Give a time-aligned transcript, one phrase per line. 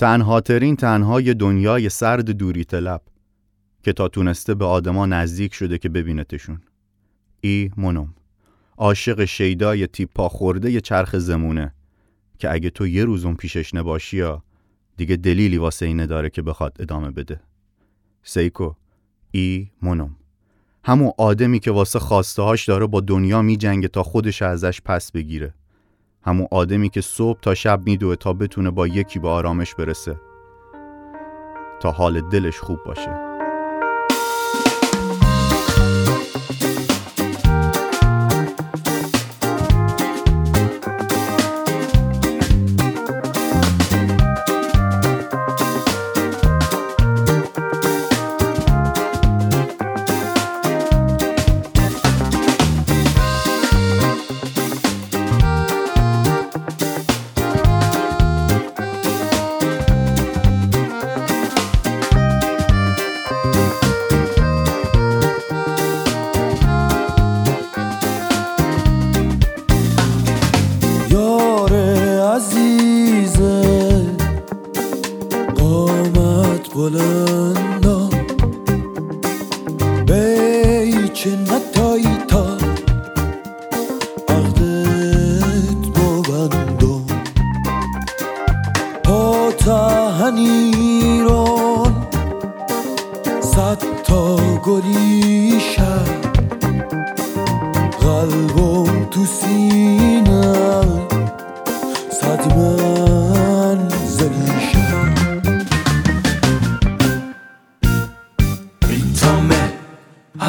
[0.00, 3.02] تنها ترین تنهای دنیای سرد دوری طلب
[3.82, 6.60] که تا تونسته به آدما نزدیک شده که ببینتشون.
[7.40, 8.14] ای مونوم
[8.76, 11.74] عاشق شیدای تیپا خورده ی چرخ زمونه
[12.38, 14.42] که اگه تو یه روزون پیشش نباشی یا
[14.96, 17.40] دیگه دلیلی واسه اینه داره که بخواد ادامه بده.
[18.22, 18.72] سیکو
[19.30, 20.16] ای مونوم
[20.84, 25.12] همون آدمی که واسه خواسته هاش داره با دنیا می جنگه تا خودش ازش پس
[25.12, 25.54] بگیره.
[26.22, 30.16] همون آدمی که صبح تا شب میدوه تا بتونه با یکی به آرامش برسه.
[31.80, 33.29] تا حال دلش خوب باشه.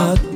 [0.02, 0.31] سلام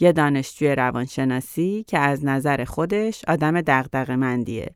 [0.00, 4.70] یه دانشجوی روانشناسی که از نظر خودش آدم دغدغه مندیه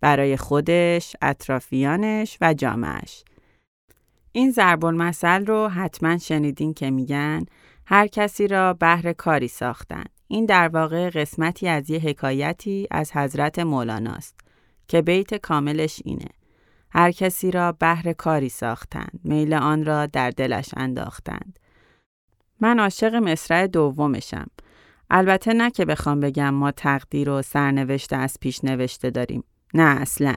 [0.00, 3.24] برای خودش، اطرافیانش و جامعش.
[4.32, 7.46] این ضرب المثل رو حتما شنیدین که میگن
[7.86, 10.04] هر کسی را بهر کاری ساختن.
[10.28, 14.40] این در واقع قسمتی از یه حکایتی از حضرت مولاناست
[14.88, 16.28] که بیت کاملش اینه.
[16.90, 21.58] هر کسی را بهر کاری ساختند، میل آن را در دلش انداختند.
[22.60, 24.46] من عاشق مصرع دومشم.
[25.10, 29.44] البته نه که بخوام بگم ما تقدیر و سرنوشته از پیش نوشته داریم.
[29.74, 30.36] نه اصلا.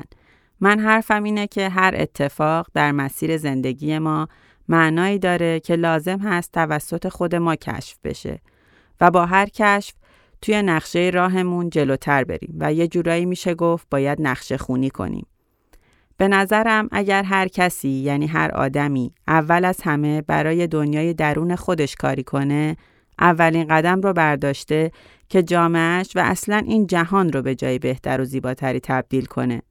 [0.59, 4.28] من حرفم اینه که هر اتفاق در مسیر زندگی ما
[4.67, 8.39] معنایی داره که لازم هست توسط خود ما کشف بشه
[9.01, 9.94] و با هر کشف
[10.41, 15.25] توی نقشه راهمون جلوتر بریم و یه جورایی میشه گفت باید نقشه خونی کنیم.
[16.18, 21.96] به نظرم اگر هر کسی یعنی هر آدمی اول از همه برای دنیای درون خودش
[21.96, 22.78] کاری کنه
[23.19, 24.91] اولین قدم رو برداشته
[25.29, 29.62] که جامعهش و اصلا این جهان رو به جای بهتر و زیباتری تبدیل کنه.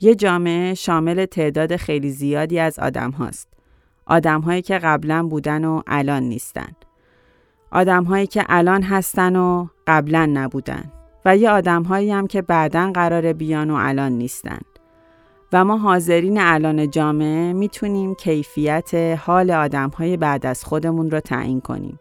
[0.00, 3.48] یه جامعه شامل تعداد خیلی زیادی از آدم هاست.
[4.06, 6.72] آدم هایی که قبلا بودن و الان نیستن.
[7.70, 10.92] آدم هایی که الان هستن و قبلا نبودن.
[11.24, 14.58] و یه آدم هایی هم که بعدا قرار بیان و الان نیستن.
[15.52, 21.60] و ما حاضرین الان جامعه می‌تونیم کیفیت حال آدم های بعد از خودمون رو تعیین
[21.60, 21.98] کنیم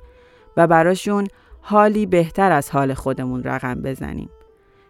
[0.58, 1.28] و براشون
[1.62, 4.30] حالی بهتر از حال خودمون رقم بزنیم.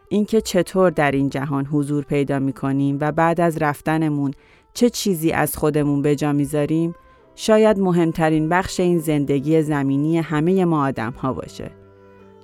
[0.09, 4.31] اینکه چطور در این جهان حضور پیدا می‌کنیم و بعد از رفتنمون
[4.73, 6.95] چه چیزی از خودمون به جا می‌ذاریم
[7.35, 11.71] شاید مهمترین بخش این زندگی زمینی همه ما آدم ها باشه.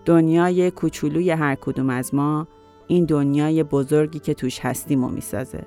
[0.06, 2.48] دنیای کوچولوی هر کدوم از ما
[2.88, 5.64] این دنیای بزرگی که توش هستیم و می‌سازه.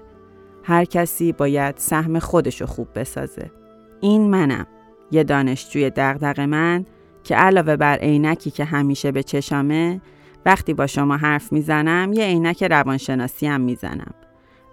[0.69, 3.51] هر کسی باید سهم خودشو خوب بسازه.
[4.01, 4.67] این منم.
[5.11, 6.85] یه دانشجوی دغدغه من
[7.25, 10.01] که علاوه بر عینکی که همیشه به چشامه
[10.47, 14.15] وقتی با شما حرف می‌زنم یه عینک روانشناسی هم می‌زنم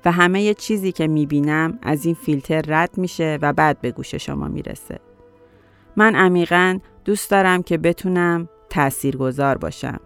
[0.06, 4.16] و همه یه چیزی که می‌بینم از این فیلتر رد میشه و بعد به گوش
[4.16, 5.00] شما می‌رسه.
[5.96, 10.00] من عمیقا دوست دارم که بتونم تأثیر گذار باشم.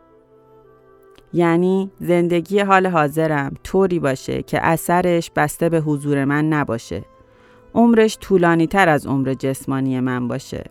[1.33, 7.03] یعنی زندگی حال حاضرم طوری باشه که اثرش بسته به حضور من نباشه.
[7.73, 10.63] عمرش طولانی تر از عمر جسمانی من باشه.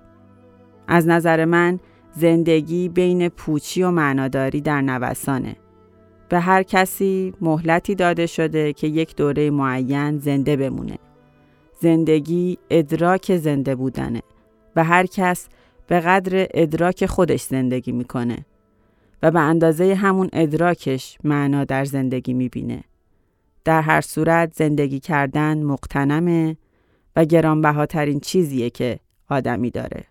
[0.89, 1.79] از نظر من
[2.17, 5.57] زندگی بین پوچی و معناداری در نوسانه.
[6.29, 10.99] به هر کسی مهلتی داده شده که یک دوره معین زنده بمونه.
[11.81, 14.23] زندگی ادراک زنده بودنه
[14.77, 15.49] و هر کس
[15.87, 18.47] به قدر ادراک خودش زندگی می‌کنه
[19.23, 22.85] و به اندازه همون ادراکش معنا در زندگی می‌بینه.
[23.65, 26.57] در هر صورت زندگی کردن مقتنمه
[27.17, 28.99] و گرانبهاترین چیزیه که
[29.29, 30.05] آدمی داره.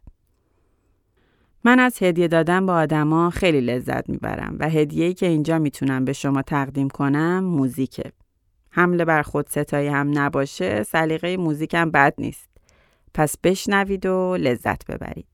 [1.64, 6.14] من از هدیه دادن به آدما خیلی لذت می‌برم و هدیه‌ای که اینجا می‌تونم به
[6.14, 8.12] شما تقدیم کنم موزیکه.
[8.70, 12.50] حمله بر خود ستایی هم نباشه سلیقه موزیکم بد نیست.
[13.14, 15.26] پس بشنوید و لذت ببرید.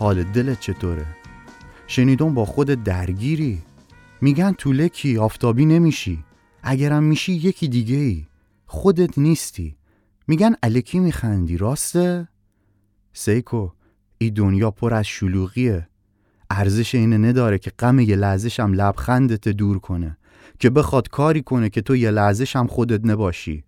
[0.00, 1.06] حال دلت چطوره؟
[1.86, 3.62] شنیدم با خود درگیری.
[4.20, 6.24] میگن طولکی آفتابی نمیشی.
[6.62, 8.26] اگرم میشی یکی دیگه ای
[8.66, 9.76] خودت نیستی.
[10.28, 12.28] میگن الکی میخندی راسته؟
[13.12, 13.70] سیکو
[14.18, 15.88] ای دنیا پر از شلوغیه.
[16.50, 20.16] ارزش اینه نداره که غم یه لحظش هم لبخندت دور کنه.
[20.58, 23.64] که بخواد کاری کنه که تو یه لحظش خودت نباشی.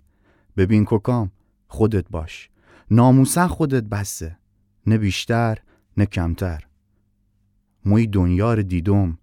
[0.56, 1.30] ببین کوکام
[1.68, 2.50] خودت باش.
[2.90, 4.36] ناموسن خودت بسه
[4.86, 5.58] نه بیشتر
[5.96, 6.66] نه کمتر.
[7.84, 9.18] موی دنیا رو دیدم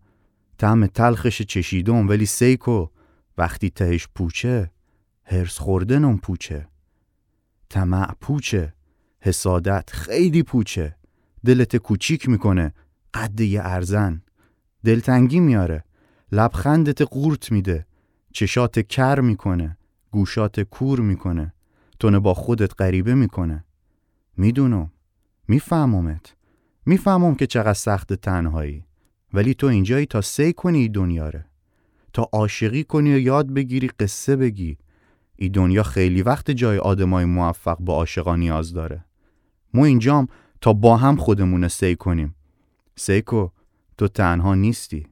[0.58, 2.88] طعم تلخش چشیدم ولی سیکو
[3.38, 4.72] وقتی تهش پوچه
[5.24, 6.68] هرس خوردنم پوچه.
[7.70, 8.74] طمع پوچه
[9.22, 10.96] حسادت خیلی پوچه.
[11.46, 12.74] دلت کوچیک می‌کنه
[13.14, 14.22] قد یه ارزن.
[14.86, 15.84] دلتنگی میاره
[16.32, 17.86] لبخندت قورت میده.
[18.34, 19.78] چشات کر می‌کنه
[20.12, 21.54] گوشات کور می‌کنه.
[22.00, 23.66] تونه با خودت غریبه می‌کنه.
[24.38, 24.92] می‌دونم
[25.48, 26.36] میفهممت.
[26.86, 28.84] می‌فهمم که چقدر سخت تنهایی.
[29.34, 31.46] ولی تو اینجایی تا سی کنی دنیا ره
[32.14, 34.78] تا عاشقی کنی و یاد بگیری قصه بگی.
[35.36, 39.06] ای دنیا خیلی وقت جای آدمای موفق با عاشقا نیاز داره.
[39.74, 40.28] ما اینجام
[40.62, 42.36] تا با هم خودمون سی کنیم.
[42.96, 43.50] سیکو
[43.98, 45.08] تو تنها نیستی.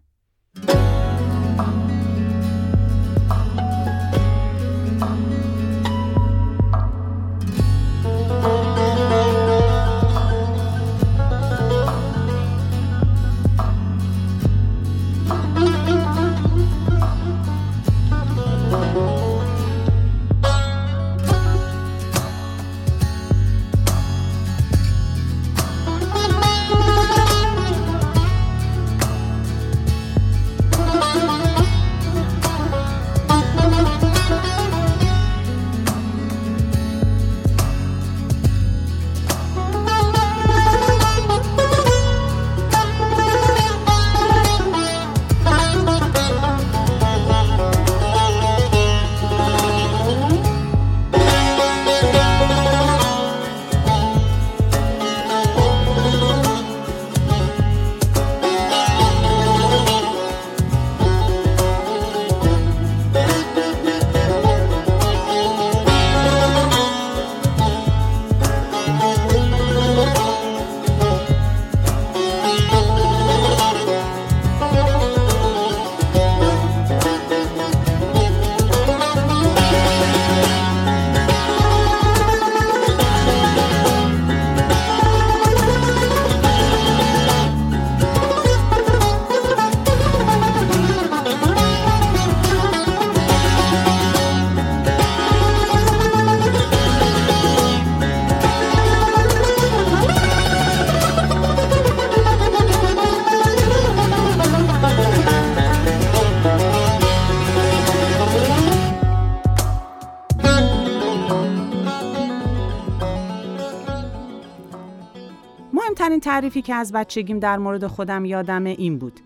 [116.37, 119.19] تعریفی که از بچگیم در مورد خودم یادمه این بود.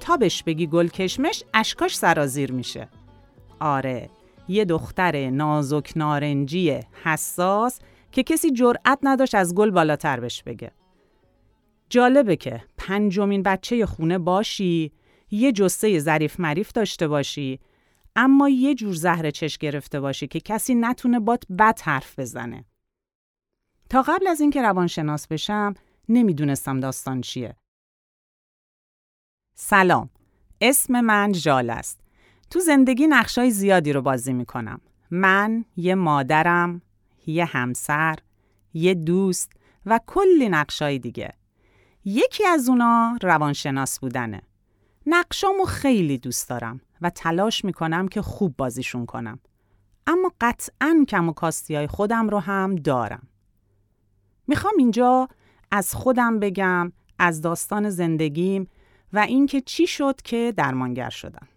[0.00, 2.88] تا بهش بگی گل کشمش اشکاش سرازیر میشه.
[3.60, 4.10] آره،
[4.48, 7.80] یه دختر نازک نارنجی حساس
[8.12, 10.70] که کسی جرأت نداشت از گل بالاتر بهش بگه.
[11.90, 14.92] جالبه که پنجمین بچه خونه باشی،
[15.30, 17.60] یه جسته ظریف مریف داشته باشی،
[18.16, 22.64] اما یه جور زهر چش گرفته باشی که کسی نتونه بات بد حرف بزنه.
[23.90, 25.74] تا قبل از اینکه روانشناس بشم
[26.08, 27.56] نمی‌دونستم داستان چیه.
[29.54, 30.10] سلام.
[30.60, 32.00] اسم من ژال است.
[32.50, 34.80] تو زندگی نقشای زیادی رو بازی می‌کنم.
[35.10, 36.82] من، یه مادرم،
[37.26, 38.18] یه همسر،
[38.74, 39.52] یه دوست
[39.86, 41.34] و کلی نقشای دیگه.
[42.04, 44.42] یکی از اونا روانشناس بودنه.
[45.06, 49.40] نقشامو خیلی دوست دارم و تلاش می‌کنم که خوب بازیشون کنم.
[50.06, 53.28] اما قطعا کم و کاستی های خودم رو هم دارم.
[54.46, 55.28] می‌خوام اینجا
[55.70, 58.68] از خودم بگم، از داستان زندگیم
[59.12, 61.48] و اینکه چی شد که درمانگر شدم.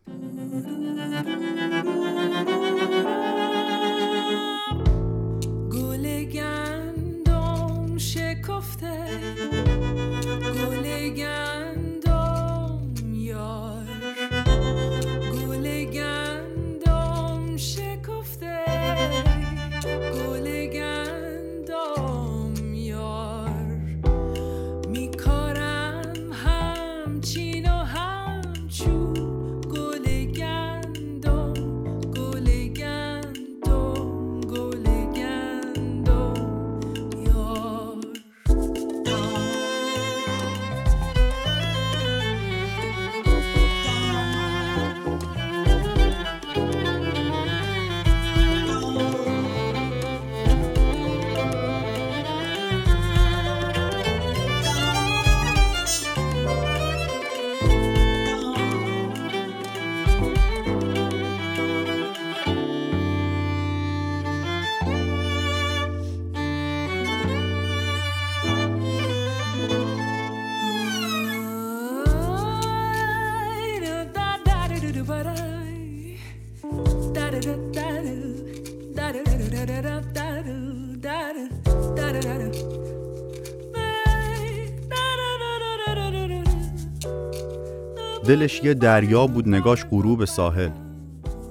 [88.25, 90.71] دلش یه دریا بود نگاش غروب ساحل.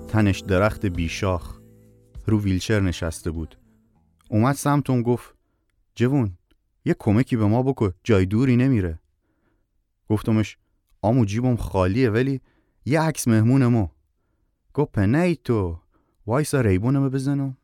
[0.09, 1.61] تنش درخت بیشاخ
[2.26, 3.59] رو ویلچر نشسته بود.
[4.29, 5.35] اومد سمتون گفت
[5.95, 6.38] جوون
[6.85, 8.99] یه کمکی به ما بکن جای دوری نمیره.
[10.09, 10.59] گفتمش
[11.02, 12.40] آمو جیبم خالیه ولی
[12.85, 13.90] یه عکس مهمون ما
[14.75, 15.79] گفت پنه تو.
[16.26, 17.56] وایسا ریبونمو بزنم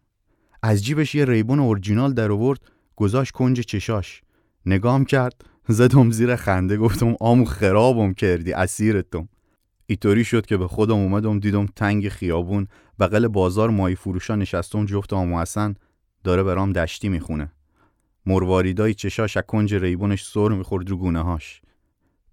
[0.62, 2.60] از جیبش یه ریبون اورجینال در آورد
[2.96, 4.22] گذاشت کنج چشاش.
[4.66, 9.28] نگام کرد زدم زیر خنده گفتم آمو خرابم کردی اسیرتم.
[9.86, 12.68] ایطوری شد که به خودم اومدم دیدم تنگ خیابون
[13.00, 15.74] بغل بازار مای فروشا نشستم جفت آمو حسن
[16.24, 17.52] داره برام دشتی می‌خونه.
[18.26, 21.62] مرواریدای چشاش از کنج ریبونش سر می‌خورد رو گونه هاش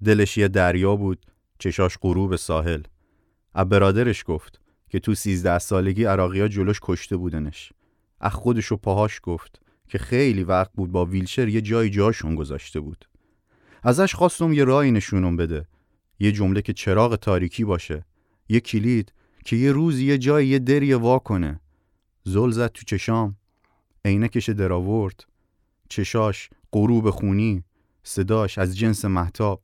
[0.03, 1.25] دلش یه دریا بود
[1.59, 2.81] چشاش غروب ساحل.
[3.55, 4.62] اب برادرش گفت
[4.93, 7.73] که تو سیزده سالگی عراقی جلوش کشته بودنش.
[8.21, 12.79] اخ خودش و پاهاش گفت که خیلی وقت بود با ویلچر یه جای جاشون گذاشته
[12.79, 13.05] بود.
[13.83, 15.65] ازش خواستم یه راهی نشونم بده.
[16.19, 18.05] یه جمله که چراغ تاریکی باشه.
[18.49, 19.13] یه کلید
[19.45, 21.59] که یه روز یه جای یه دری وا کنه.
[22.23, 23.37] زل زد تو چشام.
[24.05, 25.25] عینکش دراورد
[25.89, 27.63] چشاش غروب خونی.
[28.03, 29.63] صداش از جنس محتاب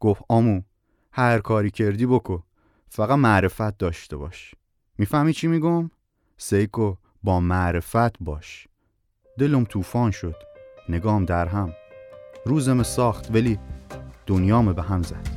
[0.00, 0.62] گفت آمو
[1.12, 2.38] هر کاری کردی بکو.
[2.96, 4.54] فقط معرفت داشته باش.
[4.98, 5.90] می‌فهمی چی میگم؟
[6.36, 8.68] سیکو با معرفت باش.
[9.38, 10.34] دلم طوفان شد.
[10.88, 11.72] نگام در هم.
[12.46, 13.58] روزم ساخت ولی
[14.26, 15.28] دنیام به هم زد.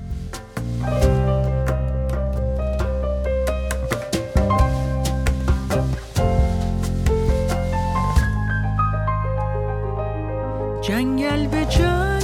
[10.82, 12.17] جنگل به جنگل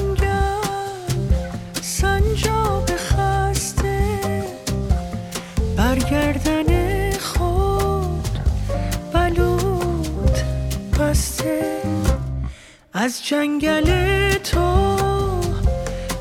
[13.04, 14.86] از جنگل تو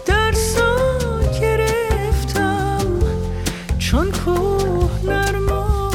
[0.07, 0.77] درسا
[1.41, 2.87] گرفتم.
[3.79, 5.91] چون کوه نرما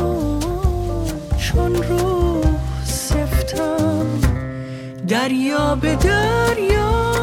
[1.37, 2.43] چون روح
[2.85, 4.05] سفتم.
[5.07, 7.15] دریا به دریا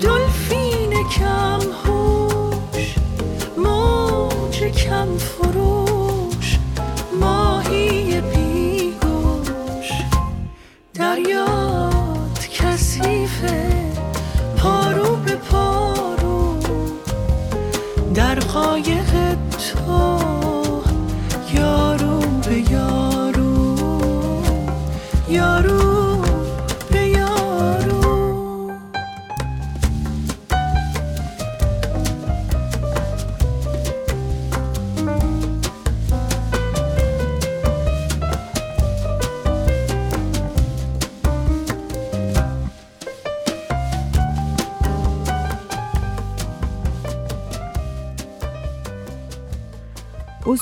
[0.00, 2.94] دلفین کم هوش
[3.56, 5.93] موج کم فروش.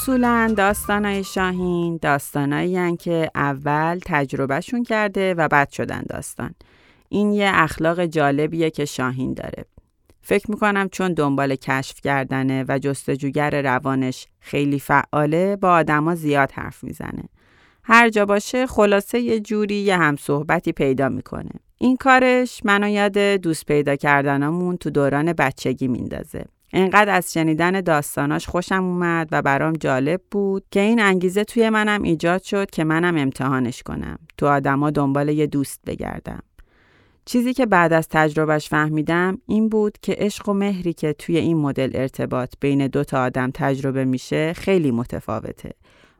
[0.02, 6.54] اصولا داستانای شاهین داستانایی که اول تجربهشون کرده و بعد شدن داستان.
[7.08, 9.64] این یه اخلاق جالبیه که شاهین داره.
[10.22, 16.84] فکر می‌کنم چون دنبال کشف کردنه و جستجوگر روانش خیلی فعاله با آدما زیاد حرف
[16.84, 17.24] می‌زنه.
[17.84, 21.50] هر جا باشه خلاصه یه جوری یه هم صحبتی پیدا می‌کنه.
[21.78, 26.44] این کارش منو یاد دوست پیدا کردنامون تو دوران بچگی میندازه.
[26.72, 32.02] انقدر از شنیدن داستاناش خوشم اومد و برام جالب بود که این انگیزه توی منم
[32.02, 34.18] ایجاد شد که منم امتحانش کنم.
[34.38, 36.42] تو آدما دنبال یه دوست بگردم.
[37.24, 41.56] چیزی که بعد از تجربهش فهمیدم این بود که عشق و مهری که توی این
[41.56, 45.70] مدل ارتباط بین دو تا آدم تجربه میشه خیلی متفاوته.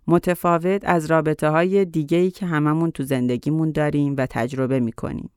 [0.06, 5.31] متفاوت از رابطه های دیگه‌ای که هممون تو زندگیمون داریم و تجربه می‌کنیم.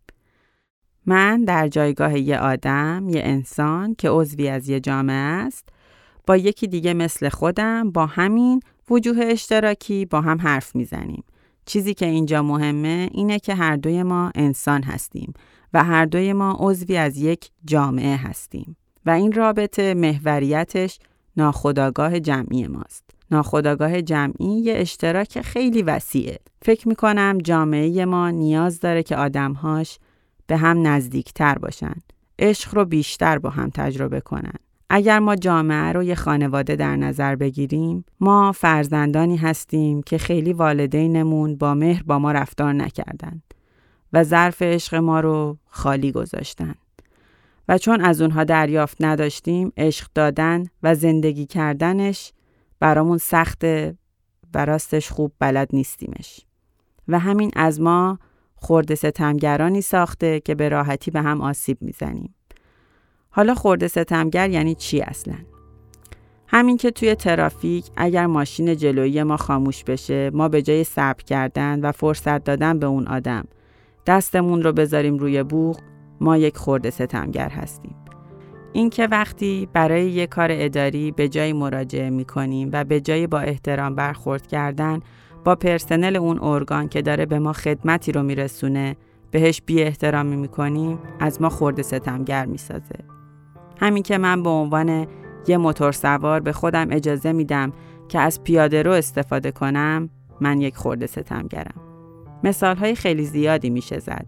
[1.05, 5.69] من در جایگاه یه آدم، یه انسان که عضوی از یه جامعه است،
[6.27, 11.23] با یکی دیگه مثل خودم با همین وجوه اشتراکی با هم حرف می‌زنیم.
[11.65, 15.33] چیزی که اینجا مهمه اینه که هر دوی ما انسان هستیم
[15.73, 20.99] و هر دوی ما عضوی از یک جامعه هستیم و این رابطه محوریتش
[21.37, 23.03] ناخودآگاه جمعی ماست.
[23.31, 26.39] ناخودآگاه جمعی یه اشتراک خیلی وسیعه.
[26.61, 29.99] فکر می‌کنم جامعه ما نیاز داره که آدمهاش
[30.47, 31.95] به هم نزدیکتر باشن.
[32.39, 34.53] عشق رو بیشتر با هم تجربه کنن.
[34.89, 41.55] اگر ما جامعه رو یه خانواده در نظر بگیریم، ما فرزندانی هستیم که خیلی والدینمون
[41.55, 43.43] با مهر با ما رفتار نکردند
[44.13, 46.75] و ظرف عشق ما رو خالی گذاشتن.
[47.69, 52.33] و چون از اونها دریافت نداشتیم، عشق دادن و زندگی کردنش
[52.79, 53.97] برامون سخته
[54.53, 56.39] و راستش خوب بلد نیستیمش.
[57.07, 58.19] و همین از ما
[58.65, 62.35] خورده ستمگرانی ساخته که به راحتی به هم آسیب می‌زنیم.
[63.29, 65.35] حالا خورده ستمگر یعنی چی اصلا؟
[66.47, 71.79] همین که توی ترافیک اگر ماشین جلویی ما خاموش بشه ما به جای صبر کردن
[71.79, 73.45] و فرصت دادن به اون آدم
[74.07, 75.79] دستمون رو بذاریم روی بوغ
[76.21, 77.95] ما یک خورده ستمگر هستیم.
[78.73, 83.27] این که وقتی برای یک کار اداری به جای مراجعه می کنیم و به جای
[83.27, 84.99] با احترام برخورد کردن
[85.45, 88.95] با پرسنل اون ارگان که داره به ما خدمتی رو میرسونه
[89.31, 92.95] بهش بی احترامی می‌کنیم از ما خورده ستمگر می‌سازه.
[93.79, 95.07] همین که من به عنوان
[95.47, 97.73] یه موتور سوار به خودم اجازه میدم
[98.09, 100.09] که از پیاده رو استفاده کنم
[100.41, 101.81] من یک خورده ستمگرم.
[102.43, 104.27] مثال های خیلی زیادی میشه زد.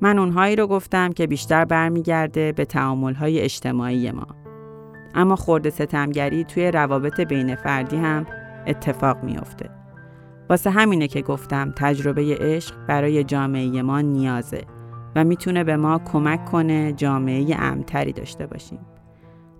[0.00, 4.26] من اونهایی رو گفتم که بیشتر برمیگرده به تعامل های اجتماعی ما.
[5.14, 8.26] اما خورده ستمگری توی روابط بین فردی هم
[8.66, 9.77] اتفاق میافته.
[10.48, 14.62] واسه همینه که گفتم تجربه عشق برای جامعه ما نیازه
[15.16, 18.78] و می‌تونه به ما کمک کنه جامعه امتری داشته باشیم.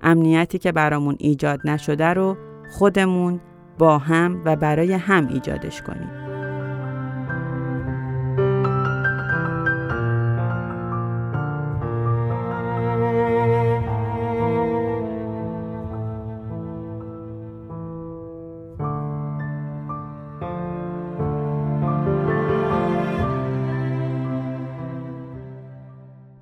[0.02, 2.36] امنیتی که برامون ایجاد نشده رو
[2.70, 3.40] خودمون
[3.78, 6.17] با هم و برای هم ایجادش کنیم.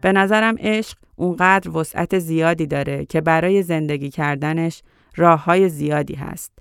[0.07, 4.83] به نظرم عشق اونقدر وسعت زیادی داره که برای زندگی کردنش
[5.17, 6.53] راه های زیادی هست.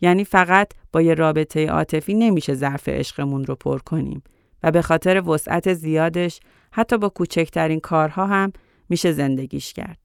[0.00, 4.22] یعنی فقط با یه رابطه عاطفی نمیشه ظرف عشقمون رو پر کنیم
[4.62, 6.40] و به خاطر وسعت زیادش
[6.72, 8.52] حتی با کوچکترین کارها هم
[8.88, 9.98] میشه زندگیش کرد.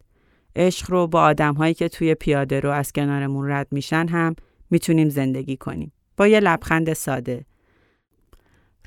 [0.55, 4.35] عشق رو با آدم هایی که توی پیاده رو از کنارمون رد میشن هم
[4.69, 5.91] می‌تونیم زندگی کنیم.
[6.17, 7.45] با یه لبخند ساده.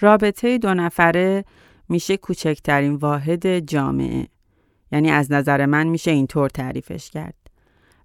[0.01, 1.45] رابطه دو نفره
[1.91, 4.27] میشه کوچکترین واحد جامعه.
[4.93, 7.35] یعنی از نظر من میشه اینطور تعریفش کرد.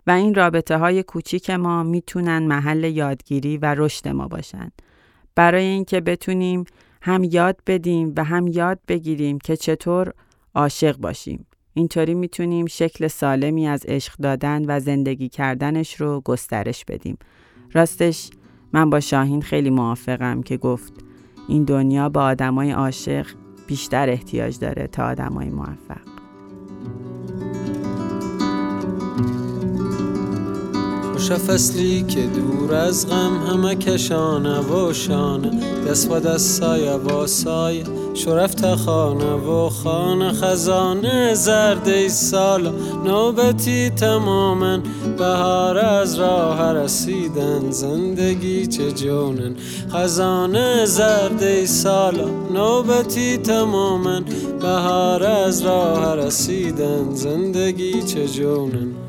[0.08, 4.72] و این رابطه های کوچیک ما می‌تونن محل یادگیری و رشد ما باشن.
[5.36, 6.64] برای اینکه بتونیم
[7.02, 10.14] هم یاد بدیم و هم یاد بگیریم که چطور
[10.56, 11.46] عاشق باشیم.
[11.74, 17.18] اینطوری می‌تونیم شکل سالمی از عشق دادن و زندگی کردنش رو گسترش بدیم.
[17.74, 18.30] راستش
[18.74, 20.94] من با شاهین خیلی موافقم که گفت
[21.48, 23.28] این دنیا با آدمای عاشق
[23.68, 26.16] بیشتر احتیاج داره تا آدمای موفق.
[31.14, 35.82] خوش فصلی که دور از غم همه کشانه و شانه.
[35.88, 38.05] دست و دست سایه و سایه.
[38.16, 42.72] شرفت خانه و خانه خزانه زرد ای سال
[43.06, 44.80] نوبتی تماما
[45.18, 47.72] بهار از راه رسیدن.
[47.72, 49.56] زندگی چه جونن؟
[49.90, 54.22] خزانه زرد ای سال نوبتی تماما
[54.62, 57.14] بهار از راه رسیدن.
[57.14, 59.05] زندگی چه جونن؟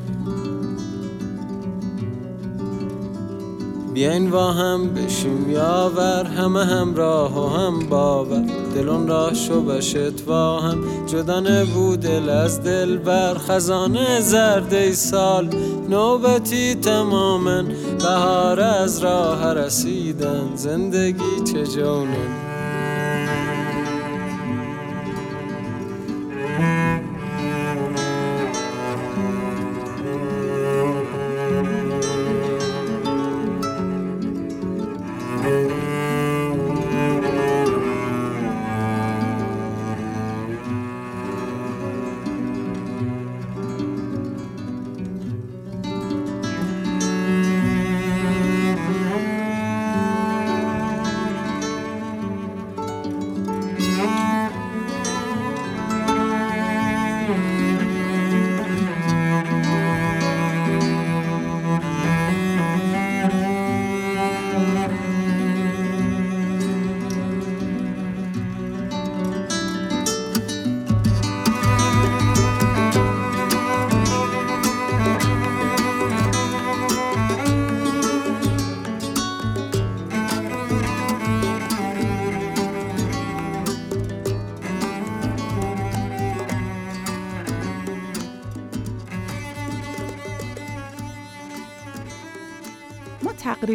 [3.97, 8.45] بیاین با هم بشیم یاور همه همراه و هم باور.
[8.75, 13.33] دلون راه شو بشت با هم جدا نبود دل از دل بر.
[13.33, 15.49] خزانه زرد ای سال
[15.89, 17.63] نوبتی تماما.
[17.99, 22.56] بهار از راه رسیدن زندگی چه جونن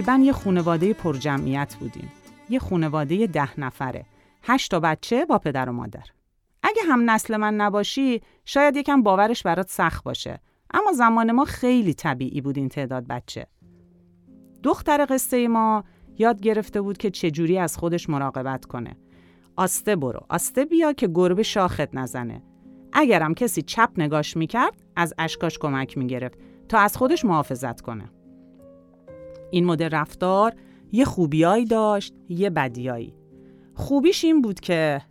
[0.02, 2.12] تقریبا یه خانواده پرجمعیت بودیم.
[2.50, 4.06] یه خانواده ده نفره.
[4.42, 6.04] هشت تا بچه با پدر و مادر.
[6.62, 10.40] اگه هم نسل من نباشی، شاید یکم باورش برات سخت باشه.
[10.74, 13.46] اما زمان ما خیلی طبیعی بود این تعداد بچه.
[14.62, 15.84] دختر قصه ما
[16.18, 18.96] یاد گرفته بود که چجوری از خودش مراقبت کنه.
[19.56, 22.42] آسته برو، آسته بیا که گربه شاخت نزنه.
[22.92, 26.38] اگرم کسی چپ نگاش می‌کرد، از اشکاش کمک می‌گرفت
[26.68, 28.10] تا از خودش محافظت کنه.
[29.52, 30.52] این مدل رفتار
[30.92, 33.14] یه خوبیایی داشت یه بدیایی.
[33.74, 35.02] خوبیش این بود که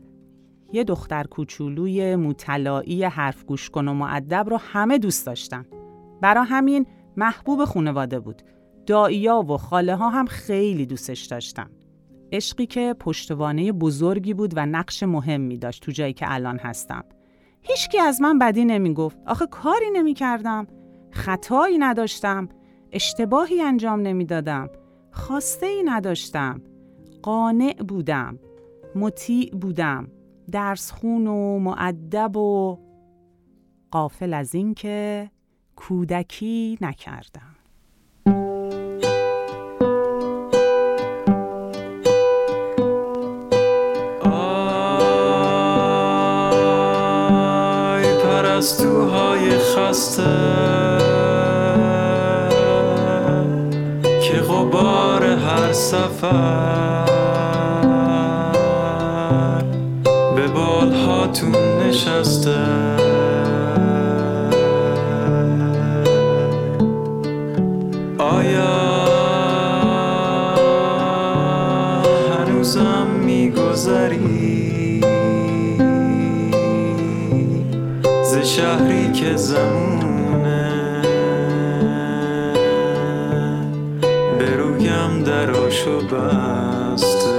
[0.73, 5.65] یه دختر کوچولوی مطلعی حرف گوش کن و معدب رو همه دوست داشتن.
[6.21, 6.85] برا همین
[7.17, 8.41] محبوب خانواده بود.
[8.85, 11.69] داییا و خاله ها هم خیلی دوستش داشتن.
[12.31, 17.03] عشقی که پشتوانه بزرگی بود و نقش مهمی داشت تو جایی که الان هستم.
[17.61, 20.67] هیچکی از من بدی نمی گفت آخه کاری نمی کردم
[21.11, 22.49] خطایی نداشتم.
[22.91, 24.69] اشتباهی انجام نمی‌دادم.
[25.11, 26.61] خواسته ای نداشتم.
[27.21, 28.39] قانع بودم.
[28.95, 30.07] مطیع بودم.
[30.51, 32.79] درس خون و معدب و
[33.91, 35.29] قافل از این که
[35.75, 37.55] کودکی نکردم.
[47.91, 51.00] آی پرستوهای خسته.
[55.71, 57.05] هر سفر
[60.35, 62.55] به بالهاتون نشسته.
[68.17, 68.75] آیا
[72.37, 75.01] هنوزم میگذری؟
[78.23, 79.80] ز شهری که زمونه
[86.11, 87.29] بسته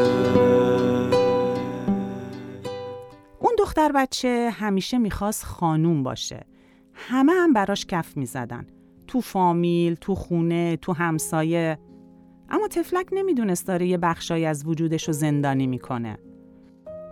[3.40, 6.46] اون دختر بچه همیشه می‌خواست خانوم باشه.
[6.94, 8.66] همه هم براش کف می‌زدن.
[9.06, 11.78] تو فامیل، تو خونه، تو همسایه.
[12.50, 16.18] اما تفلک نمی‌دونست داره یه بخشایی از وجودش رو زندانی می‌کنه.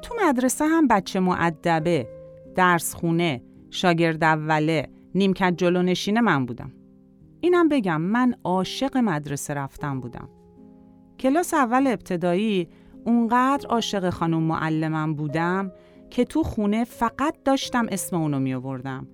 [0.02, 2.08] تو مدرسه هم بچه معدبه،
[2.54, 6.72] درس خونه، شاگرد اوله، نیمکت جلو نشین من بودم.
[7.40, 10.28] اینم بگم من عاشق مدرسه رفتم بودم.
[11.20, 12.68] کلاس اول ابتدایی
[13.04, 15.72] اونقدر عاشق خانم معلمم بودم
[16.10, 19.06] که تو خونه فقط داشتم اسم اونو می آوردم.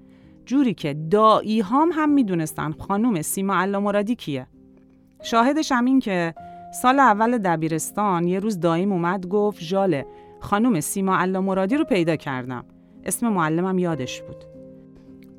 [0.45, 4.47] جوری که دایی هام هم می دونستن خانوم سیما علا مرادی کیه.
[5.23, 6.35] شاهدش هم این که
[6.83, 10.07] سال اول دبیرستان یه روز داییم اومد گفت ژاله
[10.41, 12.65] خانوم سیما علا مرادی رو پیدا کردم.
[13.05, 14.45] اسم معلمم یادش بود.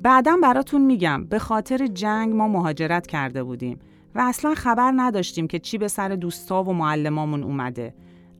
[0.02, 3.78] بعدم براتون میگم به خاطر جنگ ما مهاجرت کرده بودیم
[4.18, 7.94] و اصلا خبر نداشتیم که چی به سر دوستا و معلمامون اومده.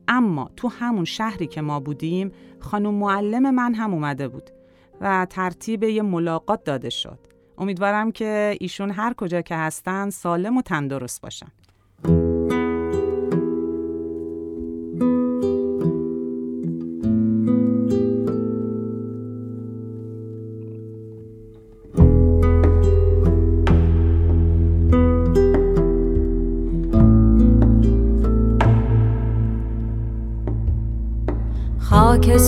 [0.07, 4.49] اما تو همون شهری که ما بودیم خانم معلم من هم اومده بود
[5.01, 7.19] و ترتیب یه ملاقات داده شد.
[7.57, 11.51] امیدوارم که ایشون هر کجا که هستن سالم و تندرست باشن.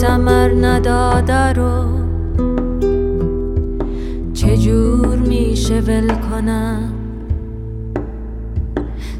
[0.01, 1.83] سمر نداده رو
[4.33, 6.93] چجور میشه ول کنم؟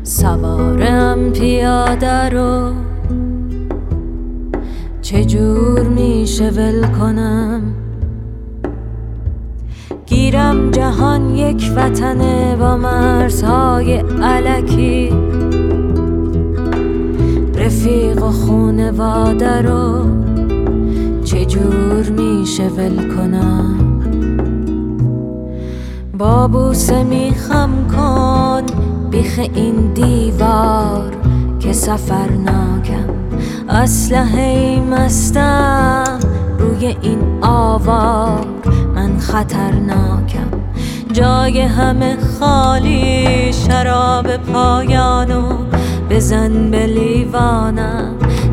[0.04, 2.74] سوارم پیاده رو
[5.02, 7.62] چجور میشه ول کنم؟
[10.06, 15.10] گیرم جهان یک وطنه با مرزهای علکی.
[17.56, 20.21] رفیق و خونواده رو
[21.52, 23.78] چجور میشه ول کنم.
[26.18, 28.62] با بوسه میخم کن
[29.10, 31.12] بیخ این دیوار
[31.60, 33.10] که سفر ناکم.
[33.70, 36.20] اسلحه مستم
[36.60, 38.48] روی این آوار
[38.96, 40.52] من خطرناکم.
[41.14, 45.58] جای همه خالی شراب پایانو
[46.10, 48.11] بزن به لیوانم.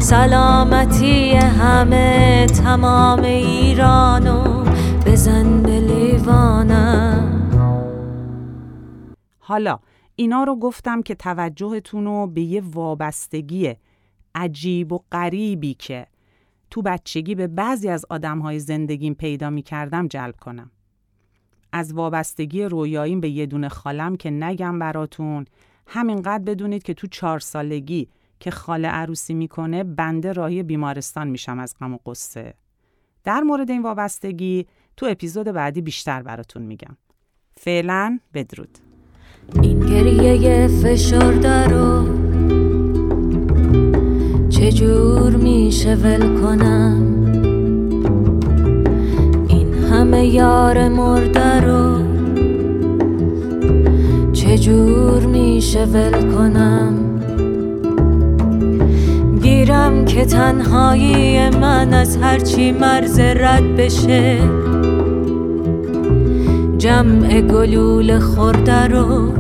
[0.09, 4.65] سلامتی همه تمام ایرانو
[5.07, 7.51] بزن به لیوانم
[9.39, 9.79] حالا
[10.17, 13.75] اینا رو گفتم که توجهتون رو به یه وابستگی
[14.35, 16.07] عجیب و غریبی که
[16.71, 20.71] تو بچگی به بعضی از آدمهای زندگیم پیدا می کردم جلب کنم.
[21.73, 25.45] از وابستگی رویاییم به یه دونه خالم که نگم براتون
[25.87, 28.09] همینقدر بدونید که تو چهار سالگی
[28.41, 32.55] که خاله عروسی می‌کنه بنده راهی بیمارستان میشم از غم و قصه.
[33.25, 36.97] در مورد این وابستگی تو اپیزود بعدی بیشتر براتون میگم.
[37.57, 38.79] فعلا بدرود.
[39.63, 42.19] این گریه فشرده رو
[44.49, 47.25] چجور میشه ول کنم
[49.49, 52.09] این همه یار مرده رو
[54.33, 57.18] چجور میشه ول کنم
[59.69, 64.39] گیرم که تنهایی من از هرچی مرز رد بشه.
[66.79, 69.33] جمع گلول خورده رو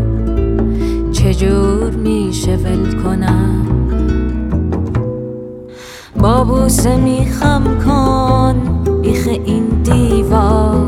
[1.12, 3.66] چجور میشه ول کنم؟
[6.18, 10.86] با بوسه میخم کن بیخ این دیوار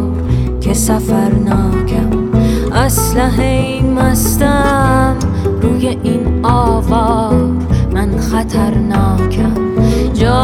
[0.61, 2.11] که سفر ناکم
[2.73, 4.80] اسلحه مستم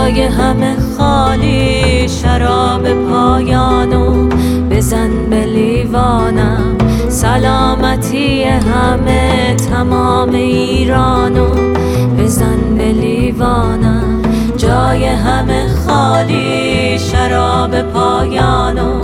[0.07, 4.29] جای همه خالی شراب پایانو
[4.71, 6.77] بزن به لیوانم.
[7.09, 11.47] سلامتی همه تمام ایرانو
[12.19, 14.23] بزن به لیوانم.
[14.57, 19.01] جای همه خالی شراب پایانو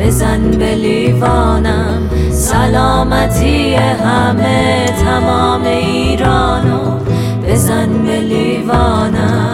[0.00, 2.10] بزن به لیوانم.
[2.30, 6.80] سلامتی همه تمام ایرانو
[7.48, 9.47] بزن به لیوانم.